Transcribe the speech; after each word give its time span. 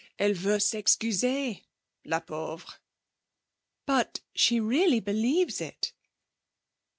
Elle 0.17 0.33
veut 0.33 0.57
s'excuser; 0.57 1.63
la 2.05 2.19
pauvre.' 2.21 2.79
'But 3.85 4.21
she 4.33 4.59
really 4.59 4.99
believes 4.99 5.61
it.' 5.61 5.93